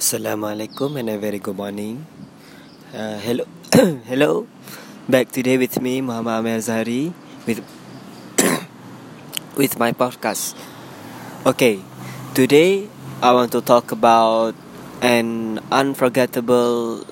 Assalamualaikum 0.00 0.96
and 0.96 1.12
a 1.12 1.20
very 1.20 1.36
good 1.36 1.60
morning. 1.60 2.08
Uh, 2.96 3.20
hello, 3.20 3.44
hello. 4.08 4.48
Back 5.12 5.28
today 5.28 5.60
with 5.60 5.76
me, 5.76 6.00
Muhammad 6.00 6.40
Amir 6.40 6.56
Zahari, 6.56 7.12
with 7.44 7.60
with 9.60 9.76
my 9.76 9.92
podcast. 9.92 10.56
Okay, 11.44 11.84
today 12.32 12.88
I 13.20 13.36
want 13.36 13.52
to 13.52 13.60
talk 13.60 13.92
about 13.92 14.56
an 15.04 15.60
unforgettable, 15.68 17.04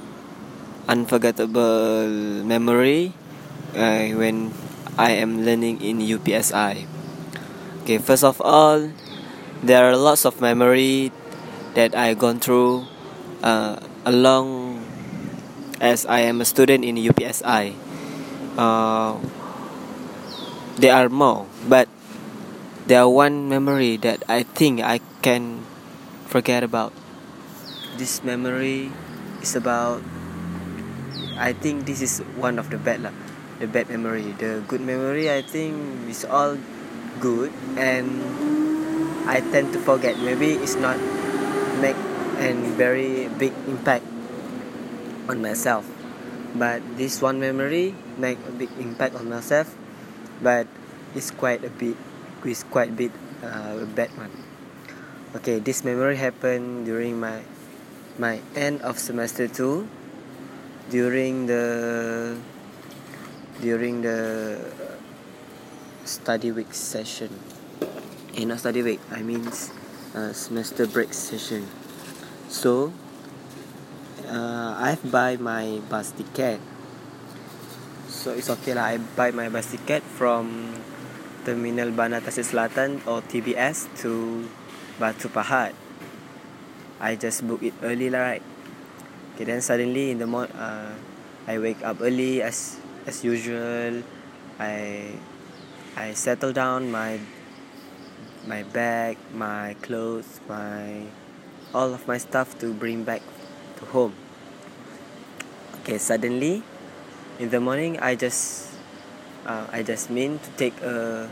unforgettable 0.88 2.08
memory 2.48 3.12
uh, 3.76 4.16
when 4.16 4.56
I 4.96 5.12
am 5.20 5.44
learning 5.44 5.84
in 5.84 6.00
UPSI. 6.00 6.88
Okay, 7.84 8.00
first 8.00 8.24
of 8.24 8.40
all, 8.40 8.88
there 9.60 9.84
are 9.84 9.92
lots 9.92 10.24
of 10.24 10.40
memory 10.40 11.12
that 11.78 11.94
I 11.94 12.18
gone 12.18 12.42
through 12.42 12.90
uh, 13.38 13.78
along 14.02 14.82
as 15.78 16.02
I 16.10 16.26
am 16.26 16.42
a 16.42 16.44
student 16.44 16.82
in 16.82 16.98
UPSI. 16.98 17.78
Uh, 18.58 19.14
there 20.74 20.90
are 20.90 21.06
more, 21.06 21.46
but 21.70 21.86
there 22.90 23.06
are 23.06 23.08
one 23.08 23.46
memory 23.46 23.94
that 24.02 24.26
I 24.26 24.42
think 24.42 24.82
I 24.82 24.98
can 25.22 25.62
forget 26.26 26.66
about. 26.66 26.90
This 27.94 28.26
memory 28.26 28.90
is 29.38 29.54
about. 29.54 30.02
I 31.38 31.54
think 31.54 31.86
this 31.86 32.02
is 32.02 32.18
one 32.34 32.58
of 32.58 32.74
the 32.74 32.78
bad 32.82 33.06
lah, 33.06 33.14
the 33.62 33.70
bad 33.70 33.86
memory. 33.86 34.34
The 34.34 34.66
good 34.66 34.82
memory 34.82 35.30
I 35.30 35.46
think 35.46 36.10
is 36.10 36.26
all 36.26 36.58
good 37.22 37.54
and 37.78 38.18
I 39.30 39.38
tend 39.54 39.70
to 39.74 39.78
forget. 39.78 40.18
Maybe 40.18 40.58
it's 40.58 40.74
not 40.74 40.98
make 41.80 41.96
a 42.38 42.52
very 42.74 43.28
big 43.38 43.52
impact 43.66 44.04
on 45.28 45.42
myself. 45.42 45.86
But 46.54 46.82
this 46.96 47.20
one 47.22 47.38
memory 47.40 47.94
make 48.16 48.38
a 48.48 48.52
big 48.52 48.70
impact 48.78 49.14
on 49.14 49.28
myself 49.28 49.74
but 50.40 50.66
it's 51.14 51.30
quite 51.30 51.64
a 51.64 51.70
bit 51.70 51.96
it's 52.44 52.62
quite 52.62 52.90
a 52.90 52.96
bit 52.96 53.12
uh, 53.42 53.82
a 53.82 53.86
bad 53.86 54.10
one. 54.16 54.30
Okay 55.36 55.58
this 55.58 55.84
memory 55.84 56.16
happened 56.16 56.86
during 56.86 57.20
my 57.20 57.42
my 58.18 58.40
end 58.56 58.82
of 58.82 58.98
semester 58.98 59.46
2 59.46 59.86
during 60.90 61.46
the 61.46 62.34
during 63.60 64.02
the 64.02 64.58
study 66.04 66.50
week 66.50 66.72
session. 66.72 67.28
In 68.38 68.50
a 68.50 68.58
study 68.58 68.82
week 68.82 69.00
i 69.10 69.20
mean 69.20 69.42
uh, 70.14 70.32
semester 70.32 70.86
break 70.86 71.12
session. 71.12 71.66
So 72.48 72.92
uh, 74.28 74.76
I've 74.78 75.04
buy 75.10 75.36
my 75.36 75.80
bus 75.88 76.12
ticket. 76.12 76.60
So 78.08 78.32
it's 78.32 78.48
okay 78.60 78.72
lah. 78.72 78.92
I 78.92 79.02
buy 79.16 79.32
my 79.32 79.48
bus 79.48 79.72
ticket 79.72 80.00
from 80.04 80.76
Terminal 81.44 81.92
Bandar 81.92 82.20
Tasik 82.20 82.44
Selatan 82.44 83.00
or 83.08 83.24
TBS 83.24 83.88
to 84.04 84.44
Batu 85.00 85.28
Pahat. 85.28 85.72
I 86.98 87.14
just 87.14 87.46
book 87.46 87.62
it 87.62 87.76
early 87.80 88.10
lah, 88.10 88.34
right? 88.34 88.44
Okay, 89.34 89.46
then 89.46 89.62
suddenly 89.62 90.10
in 90.10 90.18
the 90.18 90.26
morning, 90.26 90.50
uh, 90.58 90.98
I 91.46 91.62
wake 91.62 91.78
up 91.86 92.02
early 92.02 92.42
as 92.42 92.82
as 93.06 93.22
usual. 93.22 94.02
I 94.58 95.14
I 95.94 96.12
settle 96.18 96.50
down 96.50 96.90
my 96.90 97.22
my 98.48 98.64
bag, 98.64 99.20
my 99.36 99.76
clothes, 99.84 100.40
my 100.48 101.04
all 101.76 101.92
of 101.92 102.08
my 102.08 102.16
stuff 102.16 102.58
to 102.58 102.72
bring 102.72 103.04
back 103.04 103.20
to 103.76 103.84
home. 103.92 104.16
Okay, 105.80 105.98
suddenly 105.98 106.64
in 107.38 107.50
the 107.50 107.60
morning 107.60 108.00
I 108.00 108.16
just 108.16 108.72
uh, 109.44 109.68
I 109.70 109.84
just 109.84 110.08
mean 110.08 110.40
to 110.40 110.50
take 110.56 110.80
a 110.80 111.28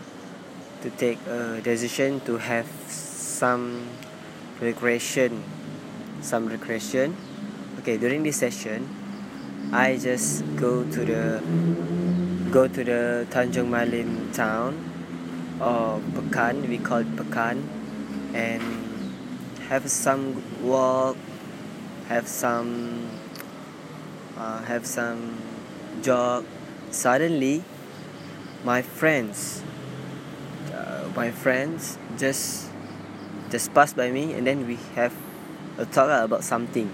to 0.83 0.89
take 1.01 1.19
a 1.27 1.61
decision 1.65 2.21
to 2.29 2.37
have 2.37 2.69
some 2.87 3.89
recreation 4.61 5.43
some 6.21 6.49
recreation 6.49 7.17
okay 7.81 7.97
during 7.97 8.23
this 8.23 8.37
session 8.37 8.89
I 9.73 9.97
just 9.97 10.45
go 10.57 10.85
to 10.85 11.01
the 11.05 11.43
go 12.53 12.69
to 12.69 12.81
the 12.85 13.27
Tanjung 13.33 13.69
Malim 13.69 14.33
town 14.33 14.96
or 15.61 16.01
pekan 16.13 16.69
we 16.69 16.79
call 16.79 16.99
it 17.01 17.17
pekan 17.17 17.65
and 18.35 18.63
have 19.69 19.89
some 19.91 20.43
walk 20.63 21.17
have 22.09 22.29
some 22.29 23.11
uh, 24.37 24.63
have 24.63 24.87
some 24.87 25.43
jog. 26.03 26.45
Suddenly 26.91 27.65
my 28.65 28.83
friends 28.83 29.63
uh, 30.73 31.09
my 31.17 31.31
friends 31.31 31.99
just 32.17 32.71
just 33.51 33.75
pass 33.75 33.93
by 33.93 34.11
me 34.11 34.35
and 34.35 34.47
then 34.47 34.67
we 34.67 34.79
have 34.95 35.15
a 35.79 35.85
talk 35.85 36.09
about 36.09 36.45
something. 36.45 36.89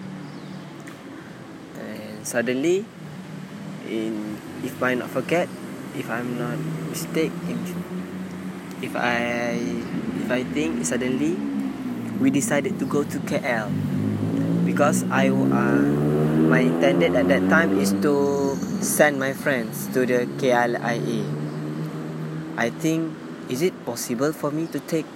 And 1.76 2.26
suddenly 2.26 2.84
in 3.88 4.38
if 4.64 4.82
I 4.82 4.94
not 4.94 5.10
forget 5.10 5.48
if 5.94 6.08
I'm 6.08 6.38
not 6.38 6.56
mistaken 6.88 8.00
if 8.82 8.98
I 8.98 9.62
if 10.18 10.28
I 10.28 10.42
think 10.42 10.84
suddenly 10.84 11.38
we 12.18 12.30
decided 12.30 12.78
to 12.82 12.84
go 12.84 13.06
to 13.06 13.18
KL 13.22 13.70
because 14.66 15.06
I 15.08 15.30
uh, 15.30 15.86
my 16.50 16.66
intended 16.66 17.14
at 17.14 17.30
that 17.30 17.48
time 17.48 17.78
is 17.78 17.94
to 18.02 18.54
send 18.82 19.22
my 19.22 19.32
friends 19.32 19.86
to 19.94 20.04
the 20.04 20.26
KLIA. 20.36 21.22
I 22.58 22.68
think 22.68 23.14
is 23.48 23.62
it 23.62 23.72
possible 23.86 24.34
for 24.34 24.50
me 24.50 24.66
to 24.74 24.80
take 24.82 25.06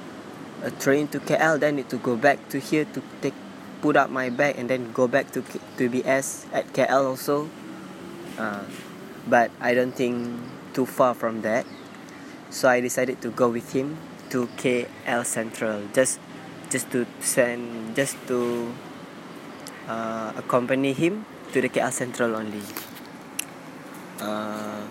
a 0.62 0.70
train 0.70 1.10
to 1.10 1.18
KL 1.20 1.58
then 1.60 1.82
to 1.82 1.98
go 1.98 2.16
back 2.16 2.48
to 2.54 2.62
here 2.62 2.86
to 2.94 3.02
take 3.20 3.34
put 3.82 3.98
up 3.98 4.08
my 4.08 4.30
bag 4.30 4.56
and 4.56 4.70
then 4.70 4.94
go 4.94 5.10
back 5.10 5.30
to 5.34 5.42
to 5.76 5.90
BS 5.90 6.46
at 6.54 6.70
KL 6.72 7.12
also. 7.12 7.50
Uh, 8.38 8.62
but 9.26 9.50
I 9.60 9.74
don't 9.74 9.92
think 9.92 10.38
too 10.72 10.86
far 10.86 11.14
from 11.14 11.42
that 11.42 11.66
so 12.50 12.68
I 12.68 12.80
decided 12.80 13.20
to 13.22 13.30
go 13.30 13.48
with 13.48 13.72
him 13.72 13.98
to 14.30 14.46
KL 14.58 15.24
Central 15.24 15.82
just 15.94 16.20
just 16.70 16.90
to 16.90 17.06
send 17.20 17.94
just 17.94 18.16
to 18.26 18.72
uh, 19.88 20.32
accompany 20.36 20.92
him 20.92 21.24
to 21.52 21.60
the 21.60 21.68
KL 21.68 21.92
Central 21.92 22.34
only. 22.34 22.62
Uh, 24.20 24.82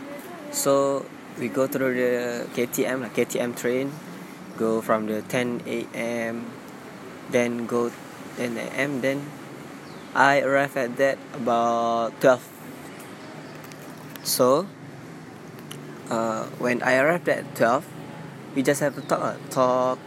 so 0.52 1.06
we 1.40 1.50
go 1.50 1.68
through 1.68 1.96
the 1.96 2.48
KTM 2.56 3.02
like 3.02 3.16
KTM 3.16 3.56
train, 3.58 3.92
go 4.58 4.82
from 4.82 5.08
the 5.08 5.22
10 5.24 5.64
a.m. 5.68 6.48
then 7.32 7.66
go 7.66 7.92
10 8.38 8.58
a.m. 8.58 9.02
then 9.02 9.26
I 10.16 10.40
arrive 10.40 10.78
at 10.78 10.96
that 10.98 11.18
about 11.34 12.22
12. 12.22 12.40
So 14.24 14.68
uh, 16.10 16.46
when 16.60 16.82
I 16.84 16.98
arrived 16.98 17.30
at 17.30 17.44
12 17.56 17.86
we 18.56 18.64
just 18.64 18.80
have 18.82 18.96
to 18.96 19.02
talk 19.02 19.22
uh, 19.22 19.36
talk. 19.50 20.00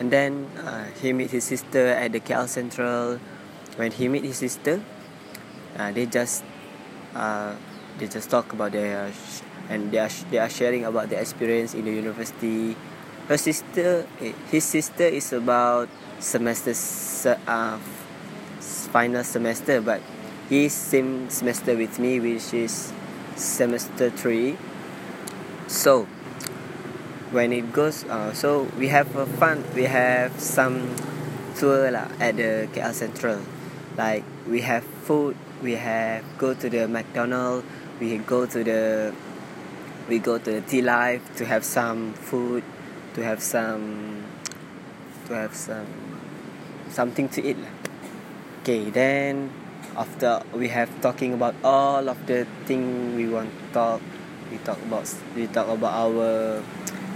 And 0.00 0.10
then 0.10 0.50
uh, 0.58 0.90
he 1.00 1.12
meet 1.12 1.30
his 1.30 1.44
sister 1.44 1.86
at 1.86 2.10
the 2.12 2.18
KL 2.20 2.48
Central. 2.48 3.20
When 3.76 3.92
he 3.92 4.08
meet 4.08 4.24
his 4.24 4.36
sister 4.38 4.82
uh, 5.76 5.92
they 5.92 6.06
just 6.06 6.44
uh, 7.14 7.54
they 7.98 8.06
just 8.06 8.30
talk 8.30 8.52
about 8.52 8.72
their 8.72 9.10
sh- 9.12 9.42
and 9.68 9.90
they 9.90 9.98
are, 9.98 10.08
sh- 10.08 10.24
they 10.30 10.38
are 10.38 10.48
sharing 10.50 10.84
about 10.84 11.08
their 11.08 11.20
experience 11.20 11.74
in 11.74 11.84
the 11.84 11.92
university. 11.92 12.76
Her 13.28 13.38
sister 13.38 14.06
eh, 14.20 14.32
his 14.50 14.64
sister 14.64 15.04
is 15.04 15.32
about 15.32 15.88
semester 16.18 16.74
se- 16.74 17.38
uh, 17.46 17.78
final 18.92 19.24
semester 19.24 19.80
but 19.80 20.00
he's 20.48 20.72
same 20.72 21.28
semester 21.30 21.76
with 21.76 21.98
me 21.98 22.20
which 22.20 22.52
is 22.54 22.92
semester 23.36 24.10
3 24.10 24.56
so 25.74 26.06
when 27.34 27.52
it 27.52 27.72
goes 27.72 28.04
uh, 28.04 28.32
so 28.32 28.62
we 28.78 28.86
have 28.88 29.10
a 29.16 29.26
fun 29.26 29.64
we 29.74 29.82
have 29.82 30.38
some 30.38 30.94
tour 31.58 31.90
lah 31.90 32.06
at 32.18 32.36
the 32.38 32.66
KL 32.74 32.94
Central. 32.94 33.38
Like 33.98 34.22
we 34.46 34.62
have 34.62 34.82
food 35.06 35.34
we 35.62 35.74
have 35.78 36.22
go 36.38 36.54
to 36.54 36.66
the 36.70 36.86
McDonald 36.86 37.62
we 37.98 38.18
go 38.18 38.46
to 38.46 38.62
the 38.62 39.14
we 40.08 40.18
go 40.18 40.38
to 40.38 40.60
the 40.60 40.62
Tealive 40.62 41.22
to 41.38 41.46
have 41.46 41.64
some 41.64 42.12
food 42.14 42.62
to 43.14 43.22
have 43.22 43.42
some 43.42 44.22
to 45.26 45.34
have 45.34 45.54
some 45.54 45.86
something 46.90 47.28
to 47.30 47.40
eat 47.42 47.56
okay 48.62 48.90
then 48.90 49.50
after 49.96 50.42
we 50.52 50.68
have 50.68 50.90
talking 51.00 51.32
about 51.32 51.54
all 51.62 52.08
of 52.10 52.18
the 52.26 52.46
thing 52.66 53.14
we 53.14 53.30
want 53.30 53.50
to 53.50 53.66
talk 53.72 54.02
we 54.54 54.58
talk 54.62 54.78
about 54.86 55.02
we 55.34 55.50
talk 55.50 55.66
about 55.66 55.94
our 56.06 56.62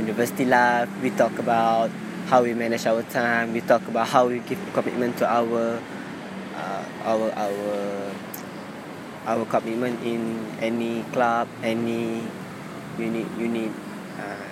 university 0.03 0.45
life 0.45 0.91
we 0.99 1.15
talk 1.15 1.39
about 1.39 1.87
how 2.27 2.43
we 2.43 2.51
manage 2.53 2.83
our 2.91 3.07
time 3.07 3.55
we 3.55 3.63
talk 3.63 3.87
about 3.87 4.11
how 4.11 4.27
we 4.27 4.43
give 4.43 4.59
commitment 4.75 5.15
to 5.15 5.23
our 5.23 5.79
uh, 6.59 6.83
our 7.07 7.31
our 7.39 7.71
our 9.29 9.45
commitment 9.45 10.01
in 10.03 10.41
any 10.59 11.05
club, 11.13 11.47
any 11.63 12.25
unit 12.97 13.29
unit 13.37 13.71
uh, 14.17 14.49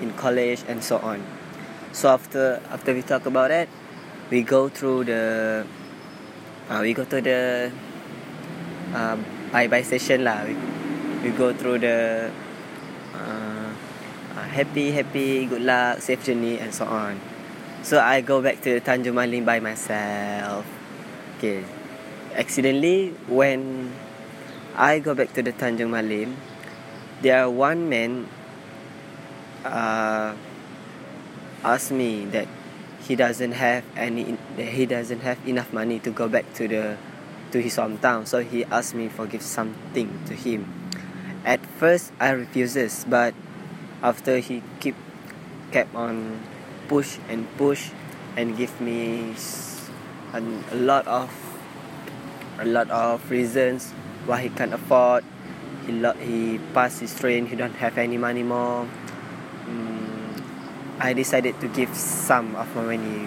in 0.00 0.10
college 0.16 0.64
and 0.66 0.82
so 0.82 0.96
on. 1.04 1.20
So 1.92 2.08
after 2.08 2.64
after 2.72 2.96
we 2.96 3.04
talk 3.04 3.28
about 3.28 3.52
it, 3.52 3.68
we 4.32 4.42
go 4.42 4.72
through 4.72 5.12
the 5.12 5.22
uh, 6.72 6.80
we 6.80 6.96
go 6.96 7.04
to 7.04 7.20
the 7.20 7.70
uh, 8.96 9.16
bye 9.52 9.68
bye 9.68 9.84
session 9.84 10.24
lah. 10.24 10.48
We 11.22 11.30
go 11.30 11.54
through 11.54 11.78
the 11.78 12.30
uh, 13.14 13.70
uh, 14.34 14.42
happy 14.50 14.90
happy 14.90 15.46
good 15.46 15.62
luck 15.62 16.02
safe 16.02 16.24
journey 16.24 16.58
and 16.58 16.74
so 16.74 16.84
on. 16.84 17.20
So 17.82 17.98
I 17.98 18.20
go 18.20 18.42
back 18.42 18.62
to 18.62 18.80
Tanjung 18.82 19.14
Malim 19.14 19.46
by 19.46 19.58
myself. 19.58 20.66
Okay. 21.38 21.64
Accidentally 22.34 23.14
when 23.30 23.92
I 24.74 24.98
go 24.98 25.14
back 25.14 25.32
to 25.34 25.42
the 25.42 25.52
Tanjung 25.52 25.90
Malim, 25.90 26.34
there 27.22 27.48
one 27.48 27.88
man 27.88 28.26
uh, 29.64 30.34
asked 31.62 31.92
me 31.92 32.26
that 32.34 32.48
he 33.02 33.14
doesn't 33.14 33.52
have 33.52 33.84
any 33.96 34.38
he 34.58 34.86
doesn't 34.86 35.20
have 35.20 35.38
enough 35.46 35.72
money 35.72 35.98
to 35.98 36.10
go 36.10 36.28
back 36.28 36.46
to 36.54 36.66
the 36.66 36.96
to 37.50 37.60
his 37.60 37.76
hometown 37.76 38.26
so 38.26 38.42
he 38.42 38.64
asked 38.66 38.94
me 38.94 39.08
for 39.08 39.26
give 39.26 39.42
something 39.42 40.08
to 40.26 40.34
him 40.34 40.81
at 41.44 41.64
first 41.78 42.12
i 42.20 42.30
refuses 42.30 43.04
but 43.08 43.34
after 44.02 44.38
he 44.38 44.62
keep 44.80 44.94
kept 45.70 45.94
on 45.94 46.40
push 46.88 47.18
and 47.28 47.46
push 47.56 47.90
and 48.36 48.56
give 48.56 48.80
me 48.80 49.34
a, 50.32 50.40
a 50.72 50.76
lot 50.76 51.06
of 51.06 51.30
a 52.58 52.64
lot 52.64 52.90
of 52.90 53.18
reasons 53.30 53.90
why 54.26 54.40
he 54.40 54.48
can't 54.50 54.72
afford 54.72 55.24
he 55.86 55.92
lo- 55.92 56.18
he 56.20 56.58
passed 56.74 57.00
his 57.00 57.14
train 57.18 57.46
he 57.46 57.56
don't 57.56 57.76
have 57.76 57.98
any 57.98 58.16
money 58.16 58.42
more 58.42 58.86
mm, 59.66 60.12
I 61.02 61.14
decided 61.14 61.58
to 61.60 61.66
give 61.66 61.94
some 61.96 62.54
of 62.54 62.70
my 62.76 62.94
money. 62.94 63.26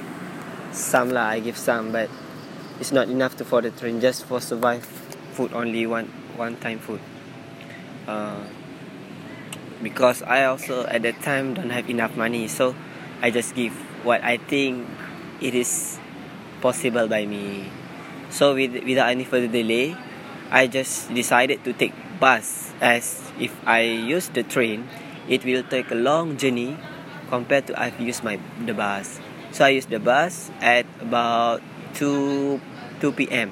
Some 0.71 1.09
lah, 1.11 1.27
I 1.35 1.39
give 1.44 1.57
some, 1.57 1.91
but 1.91 2.09
it's 2.79 2.91
not 2.91 3.09
enough 3.09 3.35
to 3.38 3.44
for 3.44 3.61
the 3.61 3.71
train. 3.71 4.00
Just 4.00 4.23
for 4.23 4.39
survive 4.39 4.85
food 5.35 5.51
only 5.51 5.83
one 5.85 6.07
one 6.39 6.56
time 6.56 6.79
food. 6.79 7.03
Uh, 8.07 8.44
because 9.81 10.24
I 10.24 10.46
also 10.46 10.86
at 10.86 11.04
that 11.04 11.22
time 11.22 11.54
don't 11.54 11.69
have 11.69 11.90
enough 11.90 12.16
money, 12.16 12.48
so 12.48 12.75
I 13.22 13.31
just 13.31 13.56
give 13.56 13.74
what 14.06 14.24
I 14.24 14.38
think 14.38 14.88
it 15.42 15.54
is 15.54 16.00
possible 16.62 17.07
by 17.07 17.25
me. 17.25 17.69
So 18.30 18.56
with, 18.56 18.84
without 18.84 19.10
any 19.10 19.24
further 19.24 19.48
delay, 19.48 19.96
I 20.52 20.68
just 20.68 21.13
decided 21.13 21.63
to 21.63 21.74
take 21.74 21.94
bus 22.19 22.74
as 22.81 23.22
if 23.40 23.54
I 23.66 23.81
use 23.81 24.30
the 24.30 24.44
train, 24.44 24.88
it 25.28 25.44
will 25.44 25.63
take 25.63 25.92
a 25.92 25.96
long 25.96 26.38
journey 26.38 26.78
compared 27.30 27.68
to 27.68 27.80
I've 27.80 28.00
used 28.00 28.24
my 28.24 28.40
the 28.66 28.74
bus. 28.74 29.19
So 29.52 29.66
I 29.66 29.69
used 29.69 29.90
the 29.90 30.00
bus 30.00 30.52
at 30.62 30.86
about 31.00 31.62
2 31.96 32.60
2 33.00 33.12
p.m. 33.13 33.52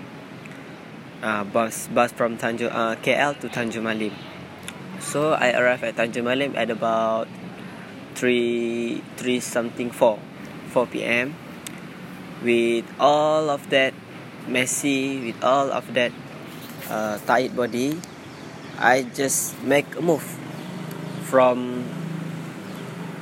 Uh, 1.24 1.44
bus 1.44 1.88
bus 1.88 2.12
from 2.12 2.38
Tanjung 2.38 2.72
uh, 2.72 2.96
KL 3.00 3.40
to 3.40 3.48
Tanjung 3.50 3.84
Malim. 3.84 4.14
So 5.04 5.36
I 5.36 5.52
arrived 5.52 5.84
at 5.84 6.00
Tanjung 6.00 6.24
Malim 6.26 6.56
at 6.56 6.72
about 6.72 7.28
3 8.16 9.04
3 9.20 9.40
something 9.40 9.92
4 9.92 10.18
4 10.72 10.88
p.m. 10.88 11.36
With 12.42 12.88
all 13.00 13.52
of 13.52 13.70
that 13.70 13.94
messy, 14.48 15.32
with 15.32 15.44
all 15.44 15.72
of 15.72 15.94
that 15.94 16.12
uh, 16.90 17.20
tired 17.28 17.56
body, 17.56 18.00
I 18.80 19.04
just 19.04 19.60
make 19.64 19.88
a 19.96 20.02
move 20.02 20.26
from 21.30 21.86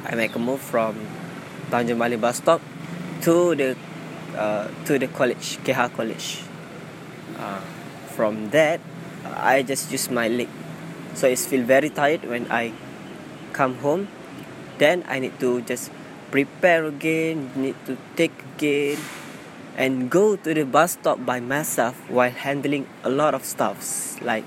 I 0.06 0.16
make 0.16 0.34
a 0.36 0.40
move 0.40 0.62
from 0.62 0.96
Tanjung 1.70 1.98
Malim 1.98 2.22
bus 2.22 2.38
stop 2.38 2.62
to 3.22 3.56
the 3.56 3.78
uh, 4.36 4.68
to 4.86 4.98
the 4.98 5.08
college, 5.08 5.60
KH 5.64 5.94
College. 5.96 6.44
Uh, 7.38 7.60
from 8.14 8.50
that, 8.52 8.80
I 9.26 9.64
just 9.64 9.92
use 9.92 10.10
my 10.10 10.28
leg, 10.28 10.50
so 11.14 11.28
it's 11.28 11.46
feel 11.46 11.64
very 11.64 11.90
tired 11.90 12.26
when 12.26 12.52
I 12.52 12.74
come 13.54 13.76
home. 13.80 14.08
Then 14.78 15.04
I 15.08 15.20
need 15.20 15.40
to 15.40 15.62
just 15.62 15.92
prepare 16.32 16.86
again, 16.86 17.52
need 17.56 17.76
to 17.86 17.98
take 18.16 18.34
again, 18.56 18.98
and 19.78 20.10
go 20.10 20.36
to 20.36 20.54
the 20.54 20.64
bus 20.64 20.94
stop 20.94 21.24
by 21.26 21.40
myself 21.40 21.96
while 22.10 22.32
handling 22.32 22.88
a 23.04 23.10
lot 23.10 23.36
of 23.36 23.44
stuffs 23.46 24.20
like 24.22 24.46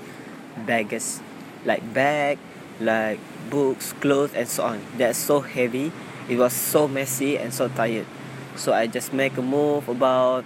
baggage, 0.65 1.21
like 1.63 1.81
bag, 1.93 2.37
like 2.81 3.19
books, 3.49 3.93
clothes, 4.01 4.33
and 4.33 4.47
so 4.47 4.63
on. 4.63 4.81
That's 4.97 5.17
so 5.17 5.41
heavy. 5.41 5.91
It 6.27 6.37
was 6.37 6.53
so 6.53 6.87
messy 6.87 7.37
and 7.37 7.53
so 7.53 7.69
tired. 7.69 8.07
So 8.55 8.73
I 8.73 8.87
just 8.87 9.13
make 9.13 9.37
a 9.37 9.41
move 9.41 9.87
about. 9.87 10.43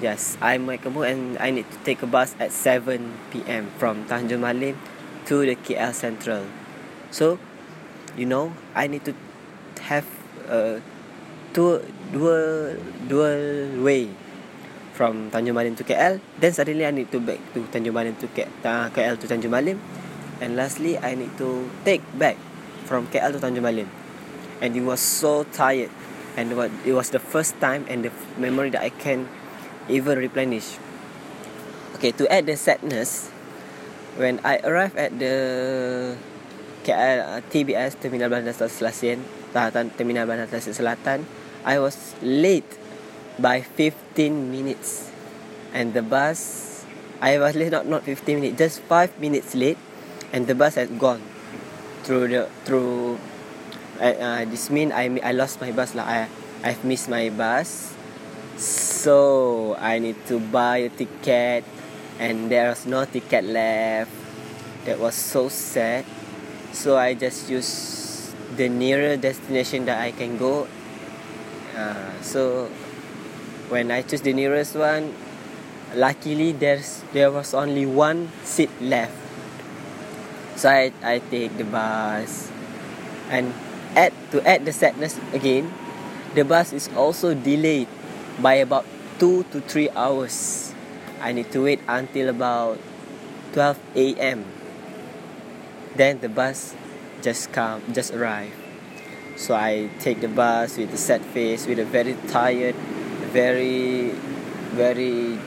Yes, 0.00 0.36
I 0.42 0.58
make 0.58 0.84
a 0.84 0.90
move 0.90 1.04
and 1.04 1.38
I 1.38 1.50
need 1.54 1.70
to 1.70 1.78
take 1.86 2.02
a 2.02 2.10
bus 2.10 2.34
at 2.40 2.50
7 2.50 2.98
p.m. 3.30 3.70
from 3.78 4.04
Tanjung 4.10 4.42
Malim 4.42 4.74
to 5.32 5.48
the 5.48 5.56
KL 5.56 5.96
Central. 5.96 6.44
So, 7.08 7.40
you 8.20 8.28
know, 8.28 8.52
I 8.76 8.84
need 8.84 9.08
to 9.08 9.16
have 9.88 10.04
a 10.44 10.84
two 11.56 11.80
dual 12.12 12.76
dual 13.08 13.80
way 13.80 14.12
from 14.92 15.32
Tanjung 15.32 15.56
Malim 15.56 15.72
to 15.80 15.84
KL. 15.88 16.20
Then 16.36 16.52
suddenly 16.52 16.84
I 16.84 16.92
need 16.92 17.08
to 17.16 17.20
back 17.20 17.40
to 17.56 17.64
Tanjung 17.72 17.96
Malim 17.96 18.12
to 18.20 18.28
KL 18.28 19.16
to 19.16 19.24
Tanjung 19.24 19.48
Malim 19.48 19.80
and 20.44 20.52
lastly 20.52 21.00
I 21.00 21.16
need 21.16 21.32
to 21.40 21.64
take 21.88 22.04
back 22.20 22.36
from 22.84 23.08
KL 23.08 23.32
to 23.32 23.40
Tanjung 23.40 23.64
Malim 23.64 23.88
and 24.60 24.76
it 24.76 24.84
was 24.84 25.00
so 25.00 25.48
tired 25.48 25.88
and 26.36 26.52
it 26.84 26.92
was 26.92 27.08
the 27.08 27.20
first 27.20 27.56
time 27.56 27.88
and 27.88 28.04
the 28.04 28.12
memory 28.36 28.68
that 28.76 28.84
I 28.84 28.92
can 28.92 29.32
even 29.88 30.20
replenish 30.20 30.76
okay 31.96 32.12
to 32.20 32.28
add 32.28 32.44
the 32.44 32.56
sadness 32.56 33.32
when 34.16 34.40
I 34.44 34.60
arrived 34.64 34.96
at 34.96 35.16
the 35.18 36.16
KL 36.84 37.20
uh, 37.22 37.40
TBS 37.48 37.96
Terminal 38.00 38.28
Bandar 38.28 38.52
Selatan 38.52 39.22
Terminal 39.96 40.26
Bandar 40.26 40.48
Selatan 40.50 41.24
I 41.64 41.78
was 41.78 42.14
late 42.20 42.66
by 43.38 43.62
15 43.62 44.50
minutes. 44.50 45.10
And 45.72 45.94
the 45.94 46.02
bus 46.02 46.84
I 47.22 47.38
was 47.38 47.54
late 47.54 47.72
not 47.72 47.86
not 47.86 48.02
15 48.04 48.40
minutes 48.40 48.58
just 48.58 48.76
5 48.90 49.22
minutes 49.22 49.54
late 49.54 49.78
and 50.34 50.46
the 50.46 50.54
bus 50.54 50.74
had 50.74 50.98
gone. 50.98 51.22
Through 52.02 52.34
the 52.34 52.50
through 52.66 53.16
uh, 54.02 54.42
this 54.44 54.68
mean 54.68 54.90
I 54.90 55.06
I 55.22 55.32
lost 55.32 55.62
my 55.62 55.70
bus 55.70 55.94
lah. 55.94 56.04
I 56.04 56.26
I've 56.66 56.82
missed 56.84 57.08
my 57.08 57.30
bus. 57.30 57.94
So 58.58 59.74
I 59.80 59.98
need 59.98 60.18
to 60.28 60.38
buy 60.38 60.86
a 60.86 60.90
ticket 60.90 61.64
and 62.22 62.46
there 62.46 62.70
was 62.70 62.86
no 62.86 63.02
ticket 63.04 63.42
left. 63.42 64.14
That 64.86 65.02
was 65.02 65.18
so 65.18 65.50
sad. 65.50 66.06
So 66.70 66.96
I 66.96 67.18
just 67.18 67.50
use 67.50 68.30
the 68.54 68.70
nearer 68.70 69.18
destination 69.18 69.84
that 69.90 69.98
I 69.98 70.14
can 70.14 70.38
go. 70.38 70.70
Uh, 71.74 72.14
so 72.22 72.70
when 73.74 73.90
I 73.90 74.06
choose 74.06 74.22
the 74.22 74.32
nearest 74.32 74.76
one 74.76 75.10
luckily 75.94 76.52
there's 76.52 77.04
there 77.12 77.30
was 77.30 77.54
only 77.54 77.86
one 77.86 78.30
seat 78.46 78.70
left. 78.80 79.18
So 80.54 80.70
I, 80.70 80.92
I 81.02 81.18
take 81.18 81.58
the 81.58 81.64
bus. 81.64 82.50
And 83.32 83.52
add 83.96 84.12
to 84.30 84.38
add 84.46 84.64
the 84.64 84.72
sadness 84.72 85.18
again 85.32 85.72
the 86.34 86.44
bus 86.44 86.72
is 86.72 86.88
also 86.96 87.34
delayed 87.34 87.88
by 88.40 88.60
about 88.60 88.84
2 89.20 89.44
to 89.52 89.60
3 89.60 89.90
hours 89.96 90.71
I 91.22 91.32
need 91.32 91.50
to 91.52 91.62
wait 91.62 91.80
until 91.86 92.28
about 92.28 92.78
12 93.54 93.78
a.m. 93.96 94.44
then 95.94 96.18
the 96.20 96.28
bus 96.28 96.74
just 97.22 97.52
come 97.52 97.80
just 97.94 98.12
arrive 98.12 98.52
so 99.36 99.54
I 99.54 99.88
take 100.00 100.20
the 100.20 100.28
bus 100.28 100.76
with 100.76 100.92
a 100.92 100.98
sad 100.98 101.22
face 101.32 101.66
with 101.66 101.78
a 101.78 101.86
very 101.86 102.16
tired 102.28 102.74
very 103.32 104.10
very 104.74 105.38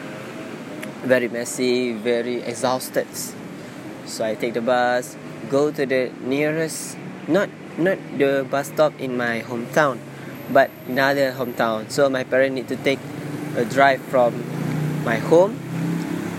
very 1.04 1.28
messy 1.28 1.94
very 1.94 2.42
exhausted 2.42 3.06
so 4.06 4.24
I 4.24 4.36
take 4.36 4.54
the 4.54 4.62
bus, 4.62 5.18
go 5.50 5.72
to 5.72 5.86
the 5.86 6.14
nearest, 6.22 6.98
not 7.28 7.50
not 7.78 7.98
the 8.18 8.46
bus 8.46 8.70
stop 8.70 8.94
in 9.02 9.18
my 9.18 9.42
hometown, 9.42 9.98
but 10.54 10.70
another 10.88 11.34
hometown. 11.34 11.90
So 11.90 12.08
my 12.10 12.24
parents 12.24 12.54
need 12.54 12.70
to 12.70 12.78
take 12.78 13.02
a 13.58 13.66
drive 13.66 14.02
from 14.14 14.46
my 15.04 15.18
home 15.18 15.58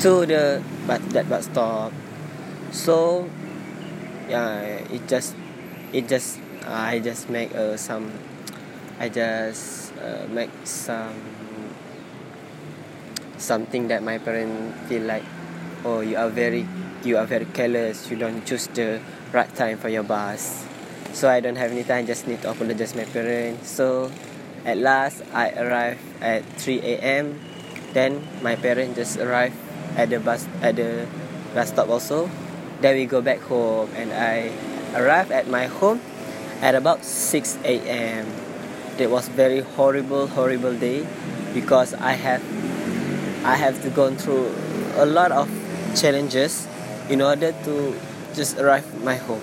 to 0.00 0.26
the 0.26 0.62
but 0.86 1.00
that 1.10 1.28
bus 1.28 1.46
stop. 1.46 1.92
So 2.72 3.28
yeah, 4.28 4.84
it 4.92 5.08
just 5.08 5.34
it 5.92 6.08
just 6.08 6.38
uh, 6.66 6.72
I 6.72 6.98
just 7.00 7.30
make 7.30 7.54
uh, 7.54 7.76
some 7.76 8.12
I 8.98 9.08
just 9.08 9.92
uh, 9.98 10.26
make 10.28 10.50
some 10.64 11.14
something 13.38 13.88
that 13.88 14.02
my 14.02 14.18
parents 14.18 14.76
feel 14.88 15.02
like 15.02 15.24
oh 15.84 16.00
you 16.00 16.16
are 16.16 16.28
very 16.28 16.66
you 17.04 17.16
are 17.16 17.26
very 17.26 17.46
careless. 17.46 18.10
You 18.10 18.16
don't 18.16 18.44
choose 18.44 18.66
the 18.68 19.00
right 19.32 19.52
time 19.54 19.78
for 19.78 19.88
your 19.88 20.02
bus. 20.02 20.64
So 21.12 21.30
I 21.30 21.40
don't 21.40 21.56
have 21.56 21.72
any 21.72 21.84
time. 21.84 22.06
Just 22.06 22.26
need 22.26 22.42
to 22.42 22.50
apologize 22.50 22.94
my 22.94 23.04
parents 23.04 23.70
so 23.70 24.10
at 24.66 24.76
last 24.76 25.22
I 25.32 25.54
arrived 25.54 26.02
at 26.20 26.42
3 26.58 26.82
a.m 26.82 27.38
then 27.94 28.20
my 28.42 28.56
parents 28.56 28.98
just 28.98 29.16
arrived 29.16 29.56
at 29.96 30.10
the 30.10 30.20
bus 30.20 30.46
at 30.62 30.76
the 30.76 31.08
bus 31.54 31.68
stop 31.68 31.88
also. 31.88 32.30
Then 32.80 32.94
we 32.94 33.06
go 33.06 33.20
back 33.20 33.40
home 33.40 33.90
and 33.96 34.12
I 34.12 34.52
arrived 34.94 35.32
at 35.32 35.48
my 35.48 35.66
home 35.66 36.00
at 36.60 36.74
about 36.74 37.04
6 37.04 37.58
a.m 37.64 38.24
that 38.96 39.10
was 39.10 39.28
very 39.28 39.60
horrible 39.60 40.26
horrible 40.26 40.72
day 40.72 41.06
because 41.52 41.92
I 41.94 42.12
have 42.12 42.40
I 43.44 43.56
have 43.56 43.80
to 43.82 43.90
go 43.90 44.12
through 44.14 44.52
a 44.96 45.06
lot 45.06 45.32
of 45.32 45.48
challenges 45.94 46.66
in 47.08 47.20
order 47.20 47.52
to 47.64 47.94
just 48.34 48.58
arrive 48.58 48.84
my 49.04 49.16
home. 49.16 49.40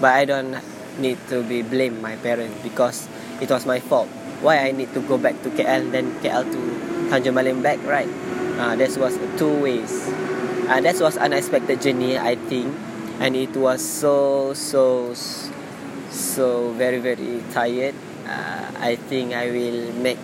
But 0.00 0.12
I 0.12 0.24
don't 0.24 0.58
need 0.98 1.18
to 1.28 1.42
be 1.44 1.62
blame 1.62 2.00
my 2.02 2.16
parents 2.16 2.56
because 2.62 3.08
it 3.40 3.50
was 3.50 3.64
my 3.64 3.80
fault. 3.80 4.08
Why 4.42 4.58
I 4.58 4.72
need 4.72 4.92
to 4.94 5.00
go 5.00 5.16
back 5.16 5.40
to 5.44 5.50
KL 5.50 5.92
then 5.92 6.12
KL 6.20 6.44
to 6.44 6.60
Tanjung 7.08 7.34
Malim 7.36 7.62
back 7.62 7.80
right 7.84 8.08
uh, 8.58 8.76
that 8.76 8.96
was 8.96 9.18
two 9.38 9.52
ways. 9.62 10.08
Uh, 10.68 10.80
that 10.80 10.96
was 11.00 11.16
unexpected 11.16 11.80
journey 11.80 12.18
I 12.18 12.36
think. 12.36 12.74
And 13.20 13.36
it 13.36 13.54
was 13.56 13.78
so 13.78 14.54
so 14.54 15.14
so 16.10 16.72
very 16.74 16.98
very 16.98 17.42
tired. 17.52 17.94
Uh, 18.26 18.70
I 18.80 18.96
think 18.96 19.34
I 19.34 19.50
will 19.50 19.92
make 19.94 20.18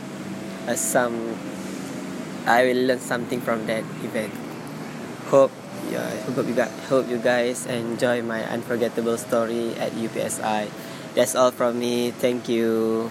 uh, 0.66 0.75
some 0.75 1.37
I 2.46 2.64
will 2.64 2.87
learn 2.90 2.99
something 2.99 3.40
from 3.40 3.66
that 3.66 3.84
event. 4.02 4.34
Hope 5.30 5.52
yeah, 5.90 6.10
hope 6.34 6.46
you 6.46 6.54
guys 6.54 6.72
hope 6.88 7.08
you 7.08 7.18
guys 7.18 7.66
enjoy 7.66 8.22
my 8.22 8.42
unforgettable 8.50 9.18
story 9.18 9.75
at 9.78 9.92
UPSI 9.94 10.70
that's 11.14 11.34
all 11.34 11.50
from 11.50 11.78
me. 11.78 12.10
Thank 12.10 12.49
you 12.49 13.08